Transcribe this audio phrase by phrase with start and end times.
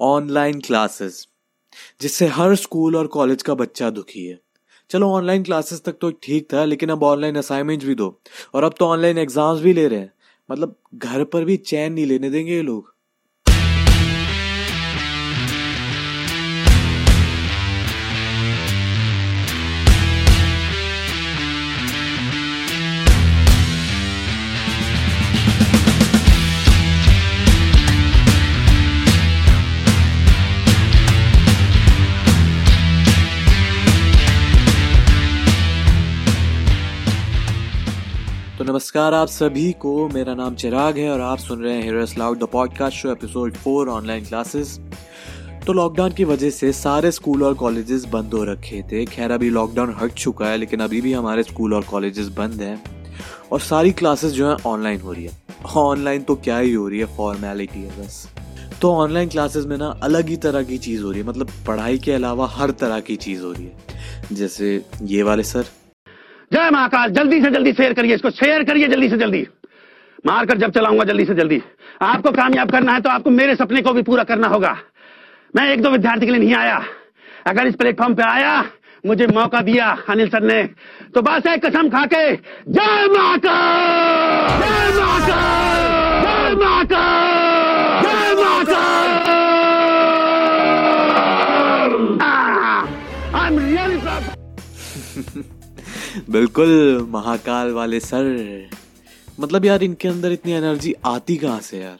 [0.00, 1.26] Online classes,
[2.00, 4.38] जिससे हर school और college का बच्चा दुखी है।
[4.90, 8.20] चलो, ऑनलाइन क्लासेस तक तो ठीक था, लेकिन अब ऑनलाइन असाइनमेंट भी दो,
[8.54, 10.12] और अब तो ऑनलाइन एग्ज़ाम्स भी ले रहे हैं।
[10.48, 12.94] मतलब घर पर भी चैन नहीं लेने देंगे ये लोग।
[38.60, 42.16] तो नमस्कार आप सभी को। मेरा नाम चिराग है और आप सुन रहे हैं heroes
[42.18, 44.78] loud the podcast show episode four online classes
[45.66, 49.50] तो लॉकडाउन की वजह से सारे स्कूल और कॉलेजेस बंद हो रखे थे। खैर, अभी
[49.50, 52.82] लॉकडाउन हट चुका है, लेकिन अभी भी हमारे स्कूल और कॉलेजेस बंद हैं
[53.52, 55.32] और सारी क्लासेस जो है ऑनलाइन हो रही है।
[55.76, 58.26] ऑनलाइन तो क्या ही हो रही है फॉर्मेलिटी है बस।
[58.82, 61.98] तो ऑनलाइन क्लासेस में ना अलग ही तरह की चीज़ हो रही है। मतलब पढ़ाई
[61.98, 63.88] के अलावा हर तरह की चीज़ हो रही है।
[64.32, 65.66] जैसे ये वाले सर
[66.50, 69.46] जय महाकाल, जल्दी से जल्दी शेयर करिए इसको, शेयर करिए जल्दी से जल्दी।
[70.26, 71.60] मारकर जब चलाऊँगा जल्दी से जल्दी।
[72.02, 74.76] आपको कामयाब करना है तो आपको मेरे सपने को भी पूरा करना होगा।
[75.54, 76.82] मैं एक दो विद्यार्थी के लिए नहीं आया।
[77.46, 78.64] अगर इस प्लेटफॉर्म पे आया,
[79.04, 80.62] मुझे मौका दिया अनिल सर ने
[81.14, 84.48] तो बस एक कसम खा के जय महाकाल!
[84.60, 85.80] जय महाकाल!
[86.24, 88.02] जय महाकाल!
[88.02, 89.08] जय महाकाल!
[93.34, 93.98] आई एम रियली
[96.30, 96.70] बिल्कुल
[97.10, 98.70] महाकाल वाले सर।
[99.40, 101.98] मतलब यार इनके अंदर इतनी एनर्जी आती कहाँ से यार?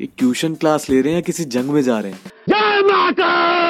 [0.00, 2.20] ये ट्यूशन क्लास ले रहे हैं या किसी जंग में जा रहे हैं?
[2.48, 3.62] जय महाकाल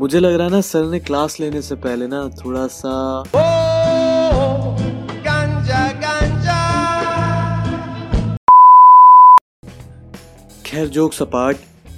[0.00, 2.92] मुझे लग रहा है ना सर ने क्लास लेने से पहले ना थोड़ा सा
[10.76, 11.56] खैर जोक सपाट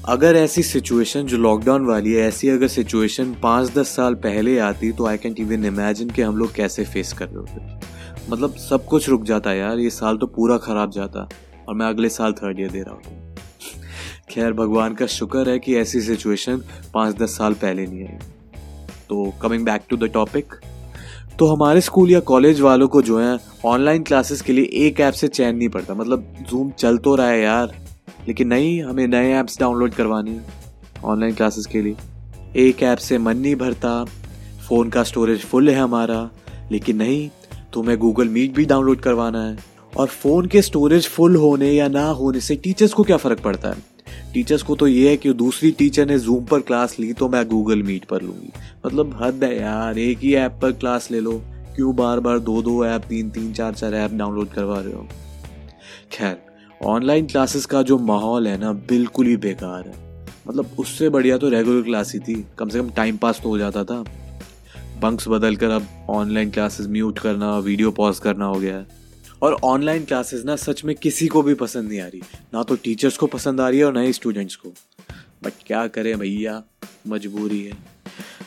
[0.08, 4.90] अगर ऐसी सिचुएशन जो लॉकडाउन वाली है, ऐसी अगर सिचुएशन पाँच दस साल पहले आती
[4.92, 8.84] तो आई कैंट इवन इमेजिन कि हम लोग कैसे फेस कर रहे होते। मतलब सब
[8.84, 11.28] कुछ रुक जाता यार, ये साल तो पूरा खराब जाता,
[11.68, 13.34] और मैं अगले साल थर्ड ईयर दे रहा हूँ।
[14.30, 16.62] खैर, भगवान का शुक्र है कि ऐसी सिचुएशन
[16.94, 18.18] पाँच दस साल पहले नहीं आई।
[19.08, 20.54] तो coming back to the topic
[21.38, 25.14] तो हमारे स्कूल या कॉलेज वालों को जो है ऑनलाइन क्लासेस के लिए एक ऐप
[25.14, 27.76] से चैन नहीं पड़ता। मतलब जूम चल तो रहा है यार।
[28.28, 30.40] लेकिन नहीं, हमें नए ऐप्स डाउनलोड करवाने
[31.04, 31.96] ऑनलाइन क्लासेस के लिए।
[32.56, 34.04] एक ऐप से मन नहीं भरता
[34.68, 36.30] फ़ोन का स्टोरेज फुल है हमारा,
[36.72, 37.30] लेकिन नहीं,
[37.72, 39.58] तुम्हें गूगल मीट भी डाउनलोड करवाना है।
[39.96, 43.68] और फ़ोन के स्टोरेज फुल होने या ना होने से टीचर्स को क्या फ़र्क पड़ता
[43.68, 43.76] है?
[44.34, 47.48] टीचर्स को तो ये है कि दूसरी टीचर ने जूम पर क्लास ली तो मैं
[47.48, 48.52] गूगल मीट पर लूँगी।
[48.86, 51.42] मतलब हद है यार, एक ही ऐप पर क्लास ले लो।
[51.76, 55.06] क्यों बार बार दो दो ऐप तीन तीन चार चार ऐप डाउनलोड करवा रहे हो?
[56.12, 56.47] खैर
[56.84, 61.48] ऑनलाइन क्लासेस का जो माहौल है ना, बिल्कुल ही बेकार है। मतलब उससे बढ़िया तो
[61.48, 64.04] रेगुलर क्लास ही थी। कम से कम टाइम पास तो हो जाता था।
[65.00, 68.86] बंक्स बदल कर अब ऑनलाइन क्लासेस म्यूट करना वीडियो पॉज करना हो गया है।
[69.42, 72.22] और ऑनलाइन क्लासेस ना, सच में किसी को भी पसंद नहीं आ रही।
[72.54, 74.68] ना तो टीचर्स को पसंद आ रही है और ना ही स्टूडेंट्स को।
[75.44, 76.62] बट क्या करें भैया?
[77.08, 77.72] मजबूरी है।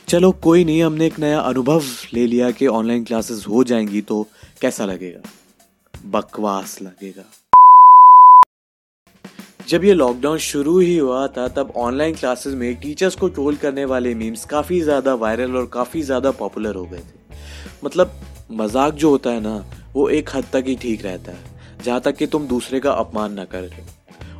[0.07, 4.27] चलो, कोई नहीं, हमने एक नया अनुभव ले लिया कि ऑनलाइन क्लासेस हो जाएँगी तो
[4.61, 5.29] कैसा लगेगा?
[6.05, 7.23] बकवास लगेगा।
[9.71, 13.85] जब ये लॉकडाउन शुरू ही हुआ था, तब ऑनलाइन क्लासेस में टीचर्स को ट्रोल करने
[13.85, 17.35] वाले मीम्स काफ़ी ज़्यादा वायरल और काफ़ी ज़्यादा पॉपुलर हो गए थे।
[17.83, 18.19] मतलब
[18.51, 19.55] मज़ाक जो होता है ना,
[19.93, 21.39] वो एक हद तक ही ठीक रहता है,
[21.83, 23.89] जहाँ तक कि तुम दूसरे का अपमान ना कर रहे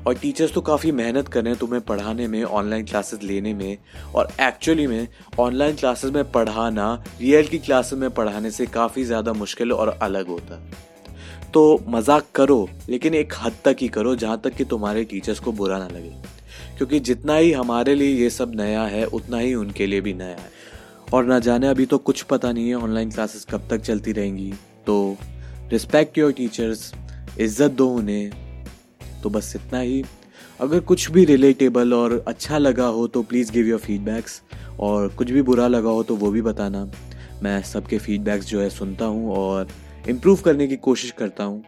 [0.06, 3.78] और टीचर्स तो काफ़ी मेहनत कर रहे हैं तुम्हें पढ़ाने में ऑनलाइन क्लासेस लेने में,
[4.16, 5.08] और एक्चुअली में
[5.40, 10.28] ऑनलाइन क्लासेस में पढ़ाना रियल की क्लासेस में पढ़ाने से काफ़ी ज़्यादा मुश्किल और अलग
[10.28, 10.90] होता है।
[11.54, 15.52] तो मज़ाक करो, लेकिन एक हद तक ही करो जहाँ तक कि तुम्हारे टीचर्स को
[15.52, 16.16] बुरा ना लगे।
[16.78, 20.38] क्योंकि जितना ही हमारे लिए ये सब नया है, उतना ही उनके लिए भी नया
[20.38, 20.50] है।
[21.14, 24.54] और ना जाने अभी तो कुछ पता नहीं है ऑनलाइन क्लासेस कब तक चलती रहेंगी।
[24.88, 25.18] तो
[25.72, 26.92] रिस्पेक्ट योर टीचर्स
[27.40, 28.32] इज़्ज़त दो उन्हें।
[29.24, 30.04] तो बस इतना ही।
[30.60, 34.42] अगर कुछ भी रिलेटेबल और अच्छा लगा हो तो प्लीज़ गिव योर फीडबैक्स
[34.80, 36.86] और कुछ भी बुरा लगा हो तो वो भी बताना।
[37.44, 39.68] मैं सबके फीडबैक्स जो है सुनता हूँ और
[40.10, 41.64] इम्प्रूव करने की कोशिश करता हूँ।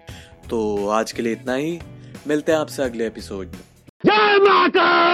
[0.49, 1.79] तो आज के लिए इतना ही।
[2.27, 3.59] मिलते हैं आपसे अगले एपिसोड में।
[4.05, 5.12] जय जय